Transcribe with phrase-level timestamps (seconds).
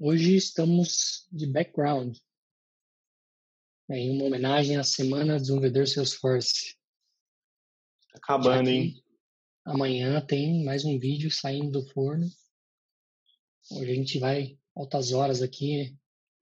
[0.00, 2.18] Hoje estamos de background,
[3.88, 6.74] né, em uma homenagem à Semana do Desenvolvedor Salesforce.
[8.12, 9.00] Acabando, hein?
[9.64, 12.28] Amanhã tem mais um vídeo saindo do forno.
[13.70, 15.96] Hoje a gente vai altas horas aqui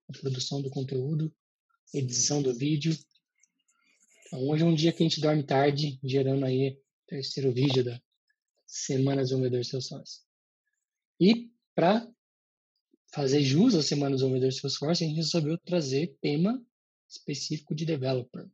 [0.08, 1.30] na produção do conteúdo,
[1.92, 2.96] edição do vídeo.
[4.26, 7.84] Então, hoje é um dia que a gente dorme tarde, gerando aí o terceiro vídeo
[7.84, 8.00] da
[8.66, 10.22] Semana do Desenvolvedor Salesforce.
[11.20, 12.10] E para
[13.12, 16.60] fazer jus à Semana do Desenvolvedor Salesforce, a gente resolveu trazer tema
[17.08, 18.48] específico de developer.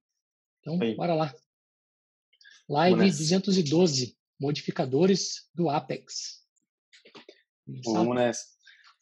[0.61, 0.97] Então, Aí.
[0.97, 1.35] bora lá.
[2.69, 6.45] Live 212, modificadores do Apex.
[7.85, 8.45] Vamos nessa.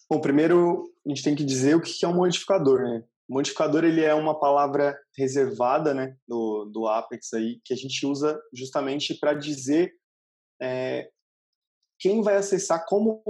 [0.08, 3.04] Bom, primeiro a gente tem que dizer o que é um modificador, né?
[3.28, 8.40] Modificador ele é uma palavra reservada, né, do, do Apex aí, que a gente usa
[8.52, 9.92] justamente para dizer
[10.62, 11.10] é,
[11.98, 13.20] quem vai acessar, como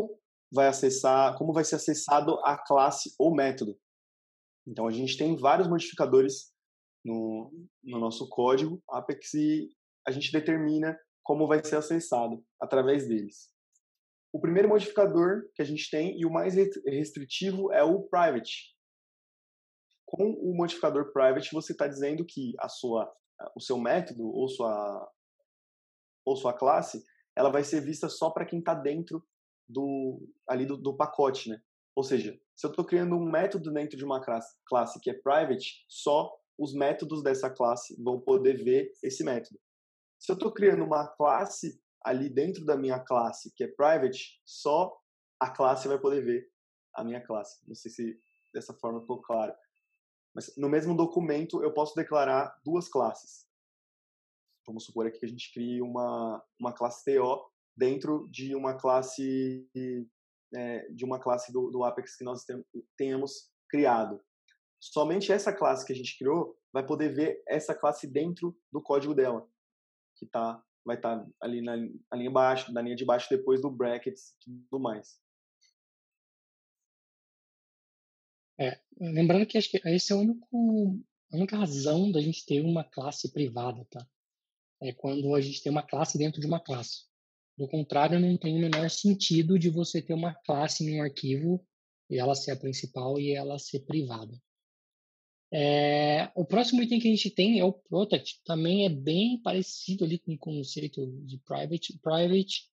[0.52, 3.78] vai acessar, como vai ser acessado a classe ou método.
[4.66, 6.52] Então a gente tem vários modificadores
[7.04, 7.52] no,
[7.84, 9.68] no nosso código Apex e
[10.06, 13.51] a gente determina como vai ser acessado através deles.
[14.32, 18.74] O primeiro modificador que a gente tem e o mais restritivo é o private.
[20.04, 23.12] Com o modificador private, você está dizendo que a sua,
[23.56, 25.12] o seu método ou sua,
[26.24, 27.04] ou sua classe
[27.37, 29.23] ela vai ser vista só para quem está dentro
[29.68, 31.60] do ali do, do, pacote, né?
[31.95, 35.84] Ou seja, se eu estou criando um método dentro de uma classe, que é private,
[35.88, 39.59] só os métodos dessa classe vão poder ver esse método.
[40.18, 44.96] Se eu estou criando uma classe ali dentro da minha classe que é private, só
[45.40, 46.50] a classe vai poder ver
[46.94, 47.60] a minha classe.
[47.66, 48.20] Não sei se
[48.52, 49.54] dessa forma ficou claro.
[50.34, 53.46] Mas no mesmo documento eu posso declarar duas classes.
[54.66, 59.69] Vamos supor aqui que a gente crie uma, uma classe TO dentro de uma classe
[60.55, 62.65] é, de uma classe do, do Apex que nós tem,
[62.96, 64.21] tenhamos criado.
[64.81, 69.15] Somente essa classe que a gente criou vai poder ver essa classe dentro do código
[69.15, 69.49] dela,
[70.17, 73.61] que tá, vai estar tá ali na, na linha baixo, na linha de baixo depois
[73.61, 75.19] do brackets e tudo mais.
[78.59, 82.62] É, lembrando que acho que esse é o único, a única razão da gente ter
[82.62, 84.06] uma classe privada, tá?
[84.81, 87.06] É quando a gente tem uma classe dentro de uma classe.
[87.56, 91.67] Do contrário, não tem o menor sentido de você ter uma classe em um arquivo
[92.11, 94.39] e ela ser a principal e ela ser privada.
[95.53, 98.43] É, o próximo item que a gente tem é o Protect.
[98.44, 101.99] Também é bem parecido ali com o conceito de Private.
[102.03, 102.71] Private,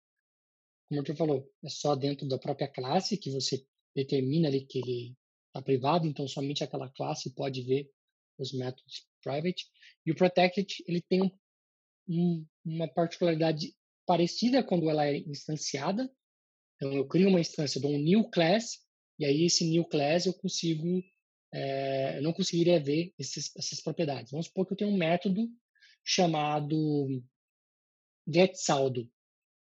[0.90, 3.66] como o falou, é só dentro da própria classe que você
[3.96, 5.16] determina ali que ele
[5.48, 7.90] está privado, então somente aquela classe pode ver
[8.38, 9.66] os métodos Private.
[10.06, 11.32] E o Protected, ele tem
[12.08, 13.74] um, uma particularidade
[14.06, 16.10] parecida quando ela é instanciada.
[16.76, 18.80] Então, eu crio uma instância de um new class,
[19.20, 21.02] e aí esse new class eu consigo,
[21.54, 24.32] é, eu não conseguiria ver esses, essas propriedades.
[24.32, 25.48] Vamos supor que eu tenho um método
[26.04, 27.08] chamado
[28.28, 29.10] getSaldo,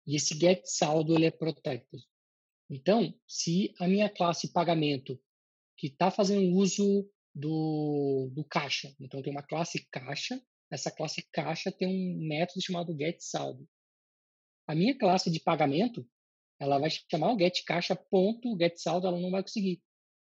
[0.06, 2.02] e esse getSaldo ele é protected.
[2.68, 5.20] Então, se a minha classe pagamento
[5.76, 11.72] que está fazendo uso do, do caixa, então tem uma classe caixa, essa classe caixa
[11.72, 13.68] tem um método chamado getSaldo.
[14.70, 16.08] A minha classe de pagamento,
[16.56, 19.82] ela vai chamar o get caixa ponto get saldo, ela não vai conseguir,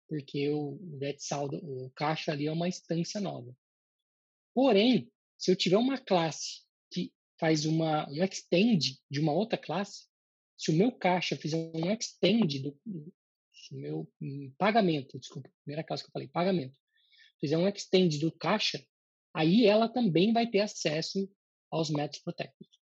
[0.08, 3.56] porque o get saldo, o caixa ali é uma instância nova.
[4.52, 5.08] Porém,
[5.38, 10.08] se eu tiver uma classe que faz uma um extend de uma outra classe,
[10.58, 12.76] se o meu caixa fizer um extend do,
[13.70, 14.12] meu
[14.58, 16.76] pagamento, desculpa, primeira classe que eu falei, pagamento,
[17.38, 18.84] fizer um extend do caixa,
[19.32, 21.32] aí ela também vai ter acesso
[21.70, 22.81] aos métodos protected.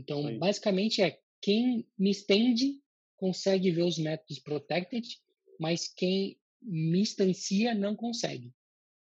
[0.00, 0.38] Então, Sim.
[0.38, 2.80] basicamente é quem me estende
[3.16, 5.06] consegue ver os métodos protected,
[5.58, 8.52] mas quem me instancia não consegue.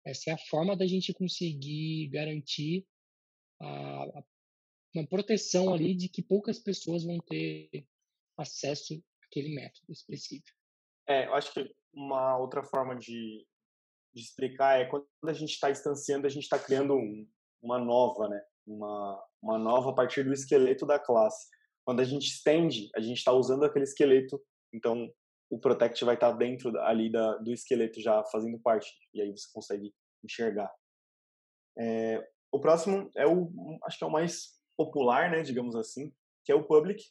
[0.05, 2.87] Essa é a forma da gente conseguir garantir
[3.59, 4.23] a, a,
[4.95, 7.85] uma proteção ali de que poucas pessoas vão ter
[8.37, 10.57] acesso àquele método específico.
[11.05, 13.45] É, eu acho que uma outra forma de,
[14.13, 17.29] de explicar é quando a gente está instanciando, a gente está criando um,
[17.62, 18.41] uma nova, né?
[18.67, 21.47] Uma, uma nova a partir do esqueleto da classe.
[21.85, 24.39] Quando a gente estende, a gente está usando aquele esqueleto,
[24.73, 25.09] então
[25.49, 29.31] o Protect vai estar tá dentro ali da, do esqueleto já fazendo parte, e aí
[29.31, 29.93] você consegue
[30.23, 30.69] enxergar.
[31.77, 33.49] É, o próximo é o,
[33.85, 37.03] acho que é o mais popular, né, digamos assim, que é o Public.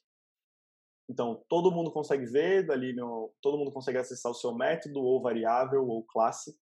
[1.09, 5.23] Então, todo mundo consegue ver, dali no, todo mundo consegue acessar o seu método, ou
[5.23, 6.59] variável, ou classe.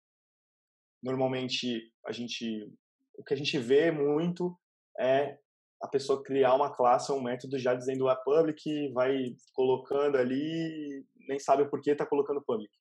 [1.03, 2.73] Normalmente, a gente,
[3.17, 4.57] o que a gente vê muito
[4.99, 5.39] é
[5.83, 11.07] a pessoa criar uma classe ou um método já dizendo a public, vai colocando ali,
[11.29, 12.73] nem sabe o porquê está colocando public.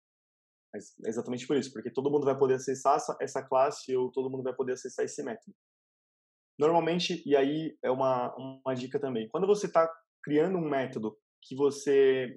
[0.74, 4.30] Mas é exatamente por isso, porque todo mundo vai poder acessar essa classe ou todo
[4.30, 5.56] mundo vai poder acessar esse método.
[6.58, 9.88] Normalmente, e aí é uma, uma dica também, quando você está
[10.24, 12.36] criando um método que você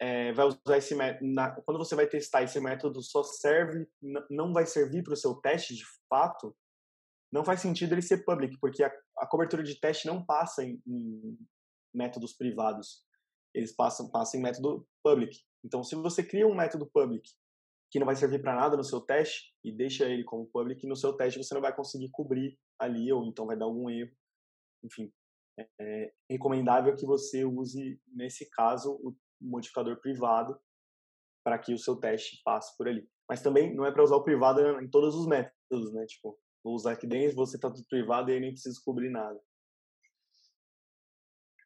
[0.00, 3.88] é, vai usar esse método, na, quando você vai testar esse método só serve,
[4.30, 6.56] não vai servir para o seu teste de fato,
[7.32, 10.80] não faz sentido ele ser public, porque a, a cobertura de teste não passa em,
[10.86, 11.38] em,
[11.94, 13.04] métodos privados,
[13.54, 15.38] eles passam, passam em método public.
[15.64, 17.28] Então, se você cria um método public
[17.90, 20.96] que não vai servir para nada no seu teste e deixa ele como public, no
[20.96, 24.12] seu teste você não vai conseguir cobrir ali ou então vai dar algum erro.
[24.84, 25.10] Enfim,
[25.58, 30.58] é, é recomendável que você use, nesse caso, o modificador privado
[31.44, 33.08] para que o seu teste passe por ali.
[33.28, 36.04] Mas também não é para usar o privado em todos os métodos, né?
[36.06, 39.40] Tipo, vou usar aqui dentro, você está tudo privado e aí nem preciso cobrir nada.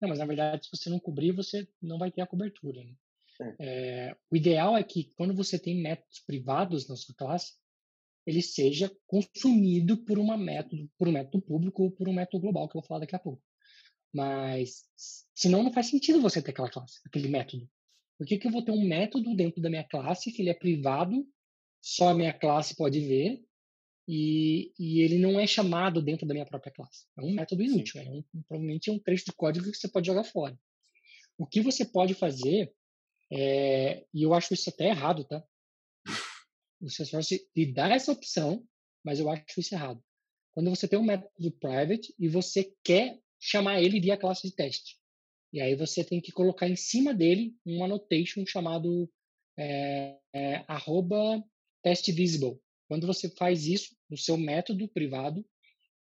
[0.01, 2.85] Não, mas na verdade, se você não cobrir, você não vai ter a cobertura.
[2.85, 3.57] Né?
[3.59, 7.55] É, o ideal é que quando você tem métodos privados na sua classe,
[8.27, 12.69] ele seja consumido por uma método, por um método público ou por um método global
[12.69, 13.43] que eu vou falar daqui a pouco.
[14.13, 14.85] Mas
[15.35, 17.67] senão não faz sentido você ter aquela classe, aquele método.
[18.19, 20.55] Por que, que eu vou ter um método dentro da minha classe que ele é
[20.55, 21.27] privado,
[21.81, 23.43] só a minha classe pode ver
[24.13, 27.07] e, e ele não é chamado dentro da minha própria classe?
[27.17, 30.09] É um método inútil, é um, provavelmente é um trecho de código que você pode
[30.09, 30.59] jogar fora.
[31.39, 32.75] O que você pode fazer
[33.33, 35.45] é, e eu acho isso até errado, tá?
[36.81, 38.67] O Salesforce lhe dá essa opção,
[39.05, 40.03] mas eu acho isso errado.
[40.51, 44.99] Quando você tem um método private e você quer chamar ele via classe de teste.
[45.53, 49.09] E aí você tem que colocar em cima dele um annotation chamado
[49.57, 51.41] é, é, arroba
[51.81, 52.59] testVisible.
[52.91, 55.47] Quando você faz isso no seu método privado,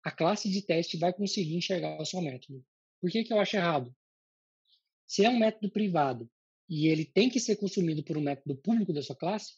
[0.05, 2.65] a classe de teste vai conseguir enxergar o seu método.
[3.01, 3.93] Por que, que eu acho errado?
[5.05, 6.31] Se é um método privado
[6.69, 9.55] e ele tem que ser consumido por um método público da sua classe,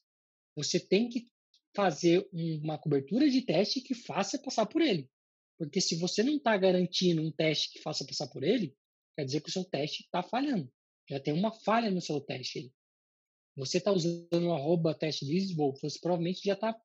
[0.55, 1.29] você tem que
[1.75, 5.07] fazer uma cobertura de teste que faça passar por ele.
[5.59, 8.75] Porque se você não está garantindo um teste que faça passar por ele,
[9.15, 10.67] quer dizer que o seu teste está falhando.
[11.07, 12.73] Já tem uma falha no seu teste.
[13.55, 16.75] Você está usando o arroba teste visible, você provavelmente já está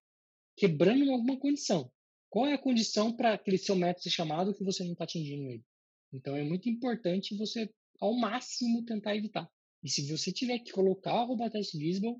[0.59, 1.91] quebrando alguma condição.
[2.29, 5.51] Qual é a condição para aquele seu método ser chamado que você não está atingindo
[5.51, 5.65] ele?
[6.13, 9.51] Então é muito importante você, ao máximo, tentar evitar.
[9.83, 12.17] E se você tiver que colocar o arroba test visible,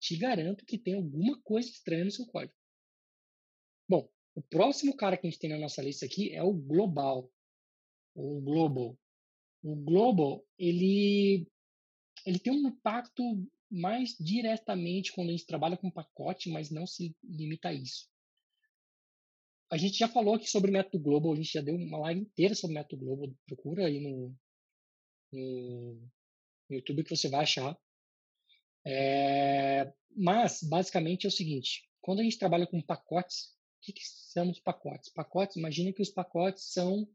[0.00, 2.54] te garanto que tem alguma coisa estranha no seu código.
[3.88, 7.30] Bom, o próximo cara que a gente tem na nossa lista aqui é o global,
[8.14, 8.98] o global.
[9.62, 11.46] O global, ele,
[12.26, 13.22] ele tem um impacto
[13.72, 18.06] mais diretamente quando a gente trabalha com pacote, mas não se limita a isso.
[19.70, 22.54] A gente já falou aqui sobre método global, a gente já deu uma live inteira
[22.54, 24.36] sobre método global, procura aí no,
[25.32, 26.10] no
[26.72, 27.78] no YouTube que você vai achar.
[28.84, 34.02] É, mas, basicamente, é o seguinte: quando a gente trabalha com pacotes, o que, que
[34.04, 35.12] são os pacotes?
[35.12, 37.06] Pacotes, imagina que os pacotes são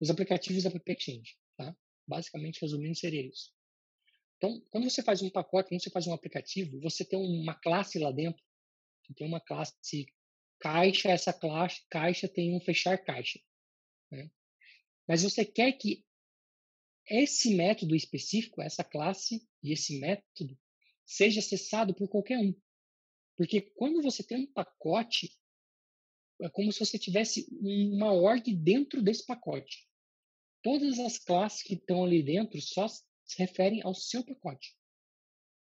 [0.00, 1.36] os aplicativos da App Exchange.
[1.56, 1.76] Tá?
[2.06, 3.50] Basicamente, resumindo, seria isso.
[4.42, 7.96] Então, quando você faz um pacote, quando você faz um aplicativo, você tem uma classe
[8.00, 8.42] lá dentro.
[9.00, 10.06] Você tem uma classe
[10.58, 13.40] caixa, essa classe caixa tem um fechar caixa.
[14.10, 14.28] Né?
[15.06, 16.04] Mas você quer que
[17.08, 20.58] esse método específico, essa classe e esse método,
[21.06, 22.52] seja acessado por qualquer um.
[23.36, 25.30] Porque quando você tem um pacote,
[26.40, 29.88] é como se você tivesse uma org dentro desse pacote.
[30.64, 32.88] Todas as classes que estão ali dentro só
[33.24, 34.76] se referem ao seu pacote.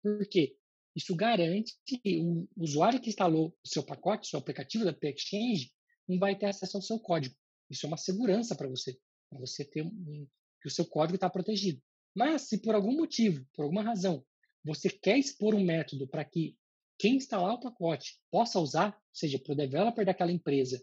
[0.03, 0.57] Por quê?
[0.95, 5.73] Isso garante que o usuário que instalou o seu pacote, seu aplicativo da Exchange,
[6.09, 7.35] não vai ter acesso ao seu código.
[7.69, 8.97] Isso é uma segurança para você,
[9.31, 10.29] para você ter um,
[10.61, 11.83] que o seu código está protegido.
[12.15, 14.25] Mas se por algum motivo, por alguma razão,
[14.65, 16.57] você quer expor um método para que
[16.99, 20.83] quem instalar o pacote possa usar, seja para o developer daquela empresa,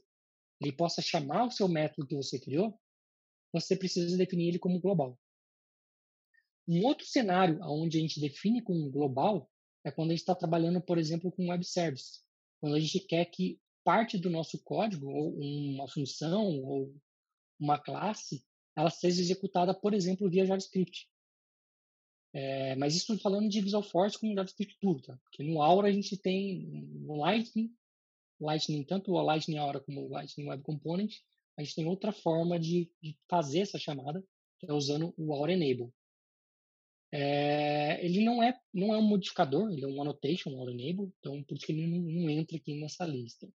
[0.60, 2.78] ele possa chamar o seu método que você criou,
[3.51, 5.18] você precisa definir ele como global.
[6.68, 9.50] Um outro cenário onde a gente define como global
[9.84, 12.22] é quando a gente está trabalhando, por exemplo, com web service.
[12.60, 16.96] Quando a gente quer que parte do nosso código, ou uma função, ou
[17.60, 18.44] uma classe,
[18.75, 21.10] ela seja executada, por exemplo, via JavaScript.
[22.34, 25.18] É, mas isso falando de Visual Force com JavaScript puro, tá?
[25.24, 27.75] Porque no Aura a gente tem o Lightning,
[28.39, 31.13] Lightning tanto o Lightning Aura como o Lightning Web Component,
[31.58, 34.24] a gente tem outra forma de, de fazer essa chamada,
[34.60, 35.91] que é usando o Aura Enable.
[37.12, 41.44] É, ele não é, não é um modificador, ele é um annotation, um Enable, então
[41.44, 43.51] por isso que ele não, não entra aqui nessa lista.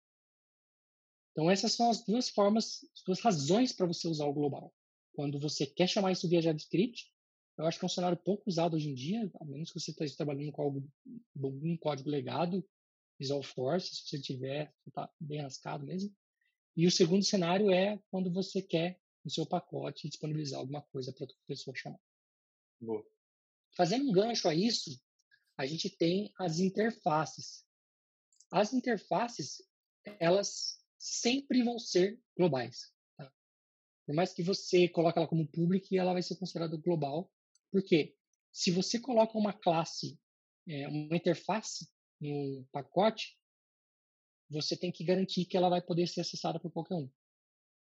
[1.31, 4.73] Então essas são as duas formas, as duas razões para você usar o global.
[5.13, 7.11] Quando você quer chamar isso via JavaScript,
[7.57, 9.91] eu acho que é um cenário pouco usado hoje em dia, a menos que você
[9.91, 10.87] esteja trabalhando com algum,
[11.41, 12.65] algum código legado,
[13.19, 16.11] Visual Force, se você tiver, está bem rascado mesmo.
[16.75, 21.23] E o segundo cenário é quando você quer no seu pacote disponibilizar alguma coisa para
[21.23, 21.99] outra pessoa chamar.
[22.81, 23.05] Boa.
[23.75, 24.99] Fazendo um gancho a isso,
[25.57, 27.65] a gente tem as interfaces.
[28.51, 29.63] As interfaces,
[30.19, 32.93] elas sempre vão ser globais.
[33.17, 33.31] Tá?
[34.05, 37.31] Por mais que você coloque ela como pública, ela vai ser considerada global.
[37.71, 38.15] Por quê?
[38.51, 40.19] Se você coloca uma classe,
[40.67, 41.89] é, uma interface
[42.21, 43.37] no pacote,
[44.49, 47.09] você tem que garantir que ela vai poder ser acessada por qualquer um,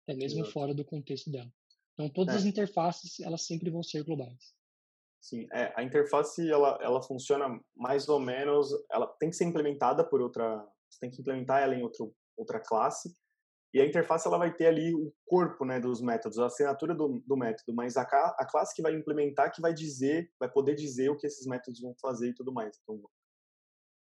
[0.04, 0.52] até mesmo Exato.
[0.52, 1.52] fora do contexto dela.
[1.94, 2.38] Então, todas é.
[2.40, 4.54] as interfaces, elas sempre vão ser globais.
[5.28, 10.02] Sim, é, a interface, ela, ela funciona mais ou menos, ela tem que ser implementada
[10.02, 13.14] por outra, você tem que implementar ela em outro, outra classe,
[13.74, 17.22] e a interface ela vai ter ali o corpo né, dos métodos, a assinatura do,
[17.28, 21.10] do método, mas a, a classe que vai implementar que vai dizer, vai poder dizer
[21.10, 22.80] o que esses métodos vão fazer e tudo mais.
[22.82, 22.98] Então,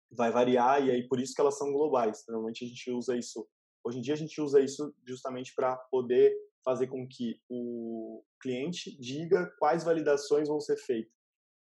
[0.10, 2.24] vai variar e aí por isso que elas são globais.
[2.30, 3.46] Normalmente a gente usa isso,
[3.84, 8.98] hoje em dia a gente usa isso justamente para poder fazer com que o cliente
[8.98, 11.17] diga quais validações vão ser feitas.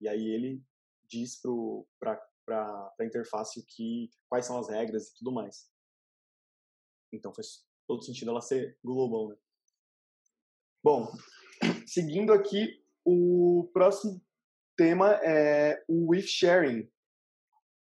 [0.06, 0.64] E aí ele
[1.10, 1.42] diz
[2.00, 2.22] para
[3.00, 5.68] a interface que, quais são as regras e tudo mais.
[7.12, 9.36] Então faz todo sentido ela ser global, né?
[10.84, 11.12] Bom,
[11.88, 14.24] seguindo aqui, o próximo
[14.78, 16.88] tema é o with sharing,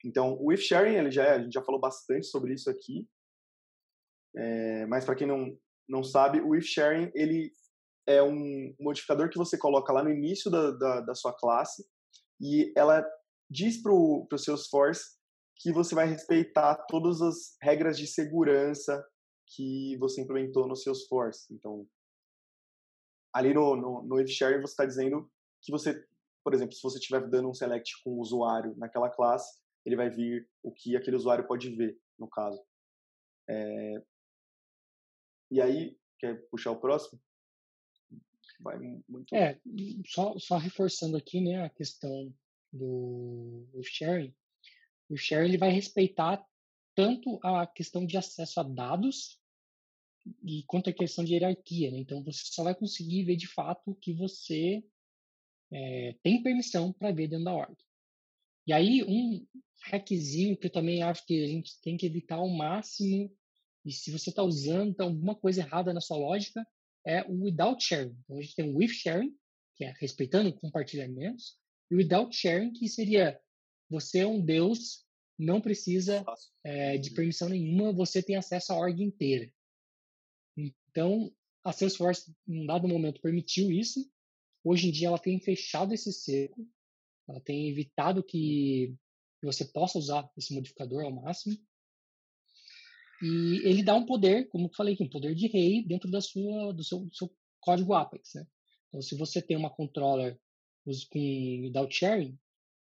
[0.03, 3.09] então, o if sharing, ele já é, a gente já falou bastante sobre isso aqui.
[4.37, 7.53] É, mas para quem não, não sabe, o if sharing ele
[8.07, 11.87] é um modificador que você coloca lá no início da, da, da sua classe
[12.45, 13.03] e ela
[13.51, 15.17] diz para o Salesforce
[15.57, 19.03] que você vai respeitar todas as regras de segurança
[19.47, 21.53] que você implementou no Salesforce.
[21.55, 21.89] Então,
[23.33, 25.31] ali no, no, no sharing você está dizendo
[25.63, 26.07] que você,
[26.45, 30.11] por exemplo, se você estiver dando um select com o usuário naquela classe, ele vai
[30.11, 32.63] vir o que aquele usuário pode ver, no caso.
[33.49, 34.03] É...
[35.51, 37.19] E aí, quer puxar o próximo?
[38.61, 39.35] Vai muito.
[39.35, 39.61] É,
[40.07, 42.33] só, só reforçando aqui, né, a questão
[42.73, 44.35] do, do sharing.
[45.09, 46.45] O sharing ele vai respeitar
[46.95, 49.41] tanto a questão de acesso a dados
[50.43, 51.91] e quanto a questão de hierarquia.
[51.91, 51.99] Né?
[51.99, 54.83] Então, você só vai conseguir ver de fato o que você
[55.71, 57.77] é, tem permissão para ver dentro da org.
[58.67, 59.47] E aí, um
[59.83, 63.31] hackzinho que eu também acho que a gente tem que evitar ao máximo,
[63.85, 66.67] e se você está usando tá alguma coisa errada na sua lógica,
[67.07, 68.17] é o without sharing.
[68.25, 69.35] Então, a gente tem o with sharing,
[69.77, 71.59] que é respeitando compartilhamentos,
[71.91, 73.41] e o without sharing, que seria
[73.91, 75.05] você é um Deus,
[75.39, 76.25] não precisa
[76.65, 79.51] é, de permissão nenhuma, você tem acesso à org inteira.
[80.57, 81.33] Então,
[81.63, 84.11] a Salesforce, em um dado momento, permitiu isso.
[84.63, 86.67] Hoje em dia, ela tem fechado esse cerco
[87.29, 88.95] ela tem evitado que
[89.43, 91.57] você possa usar esse modificador ao máximo.
[93.25, 96.21] E ele dá um poder, como eu falei aqui, um poder de rei dentro da
[96.21, 98.35] sua, do, seu, do seu código Apex.
[98.35, 98.47] Né?
[98.89, 100.39] Então, se você tem uma controller
[100.85, 100.91] com
[101.63, 102.39] without sharing,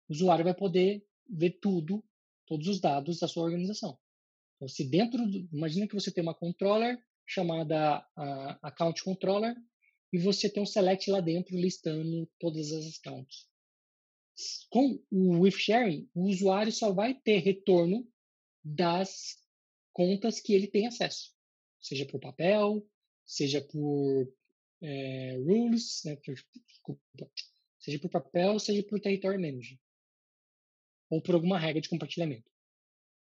[0.08, 2.02] o usuário vai poder ver tudo,
[2.48, 4.00] todos os dados da sua organização.
[4.56, 9.54] Então, se dentro, do, imagina que você tem uma controller chamada uh, account controller
[10.14, 13.46] e você tem um select lá dentro listando todas as accounts.
[14.70, 18.08] Com o with sharing, o usuário só vai ter retorno
[18.64, 19.38] das
[20.00, 21.34] contas que ele tem acesso,
[21.78, 22.88] seja por papel,
[23.26, 24.34] seja por
[24.82, 27.02] é, rules, né, por, desculpa,
[27.78, 29.78] seja por papel, seja por territory manager,
[31.10, 32.50] ou por alguma regra de compartilhamento.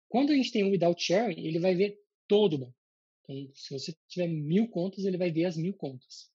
[0.08, 2.76] Quando a gente tem o without sharing, ele vai ver todo o banco.
[3.24, 6.30] Então, se você tiver mil contas, ele vai ver as mil contas.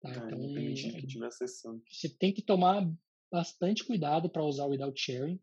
[0.00, 0.12] Tá?
[0.12, 2.88] É, então, que Você tem que tomar
[3.28, 5.40] bastante cuidado para usar o without sharing.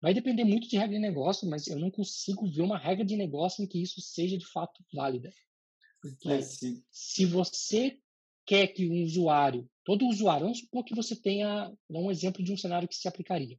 [0.00, 3.16] Vai depender muito de regra de negócio, mas eu não consigo ver uma regra de
[3.16, 5.32] negócio em que isso seja de fato válida.
[6.00, 6.40] Porque é,
[6.90, 7.98] se você
[8.46, 12.52] quer que um usuário, todo usuário, vamos supor que você tenha, dá um exemplo de
[12.52, 13.58] um cenário que se aplicaria.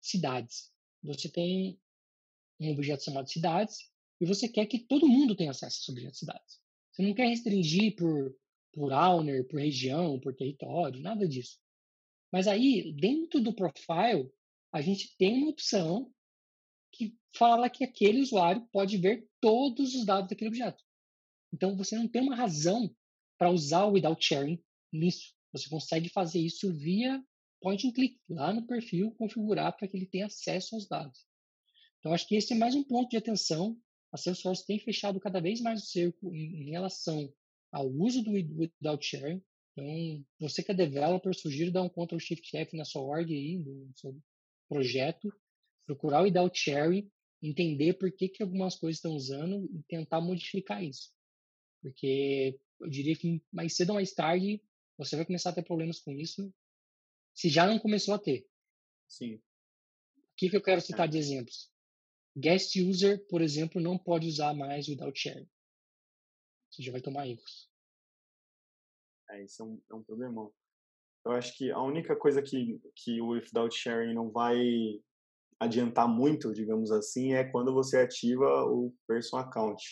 [0.00, 0.72] Cidades.
[1.02, 1.78] Você tem
[2.58, 6.12] um objeto chamado cidades e você quer que todo mundo tenha acesso a esse objeto
[6.12, 6.60] de cidades.
[6.90, 8.34] Você não quer restringir por,
[8.72, 11.58] por owner, por região, por território, nada disso.
[12.32, 14.32] Mas aí, dentro do profile,
[14.74, 16.12] a gente tem uma opção
[16.92, 20.82] que fala que aquele usuário pode ver todos os dados daquele objeto.
[21.52, 22.92] Então, você não tem uma razão
[23.38, 24.60] para usar o without sharing
[24.92, 25.32] nisso.
[25.52, 27.24] Você consegue fazer isso via
[27.60, 31.24] point and click, lá no perfil, configurar para que ele tenha acesso aos dados.
[32.00, 33.78] Então, acho que esse é mais um ponto de atenção.
[34.12, 37.32] A Salesforce tem fechado cada vez mais o cerco em, em relação
[37.70, 39.40] ao uso do without sharing.
[39.76, 43.56] Então, você que é developer, sugiro dar um Ctrl Shift F na sua org aí,
[43.58, 44.20] no seu
[44.68, 45.32] projeto,
[45.86, 47.10] procurar o without sharing
[47.46, 51.12] entender por que, que algumas coisas estão usando e tentar modificar isso.
[51.82, 54.62] Porque eu diria que mais cedo ou mais tarde
[54.96, 56.52] você vai começar a ter problemas com isso,
[57.34, 58.48] se já não começou a ter.
[59.08, 59.34] Sim.
[59.34, 61.70] O que, que eu quero citar de exemplos?
[62.36, 65.48] Guest user, por exemplo, não pode usar mais without sharing.
[66.70, 67.70] Você já vai tomar erros.
[69.30, 70.52] É, isso é um, é um problemão.
[71.24, 74.58] Eu acho que a única coisa que, que o without sharing não vai
[75.58, 79.82] adiantar muito, digamos assim, é quando você ativa o person account.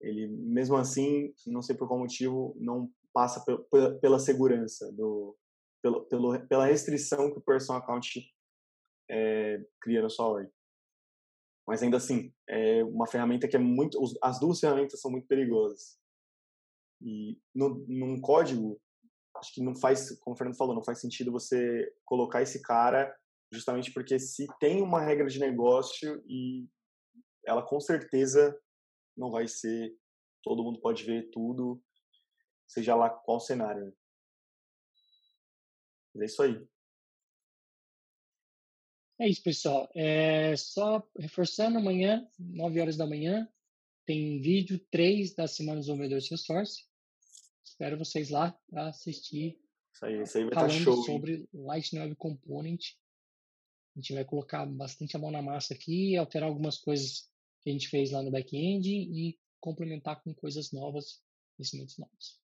[0.00, 5.34] Ele, mesmo assim, não sei por qual motivo, não passa pela, pela segurança, do,
[5.80, 8.30] pelo, pelo, pela restrição que o person account
[9.08, 10.50] é, cria na sua org.
[11.66, 13.98] Mas ainda assim, é uma ferramenta que é muito.
[14.22, 15.98] As duas ferramentas são muito perigosas.
[17.00, 18.78] E no, num código,
[19.36, 23.14] acho que não faz, como o Fernando falou, não faz sentido você colocar esse cara
[23.52, 26.66] justamente porque se tem uma regra de negócio e
[27.46, 28.58] ela com certeza
[29.16, 29.96] não vai ser
[30.42, 31.82] todo mundo pode ver tudo,
[32.66, 33.86] seja lá qual cenário.
[33.86, 33.92] Né?
[36.14, 36.68] Mas é isso aí.
[39.18, 39.88] É isso, pessoal.
[39.94, 43.48] É só reforçando, amanhã, 9 horas da manhã,
[44.04, 46.84] tem vídeo 3 da Semana dos Desenvolvedores Salesforce.
[47.64, 49.58] Espero vocês lá para assistir.
[49.92, 51.02] Isso aí, isso aí vai tá estar show.
[51.04, 52.80] sobre Lightning Web Component.
[53.96, 57.30] A gente vai colocar bastante a mão na massa aqui, alterar algumas coisas
[57.62, 61.22] que a gente fez lá no back-end e complementar com coisas novas,
[61.56, 62.40] conhecimentos novos.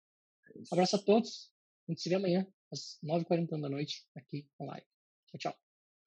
[0.50, 1.51] É Abraço a todos.
[1.88, 4.86] A gente se vê amanhã, às 9h40 da noite, aqui online.
[5.27, 5.55] Tchau, tchau.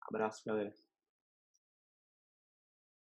[0.08, 0.87] Abraço, galera.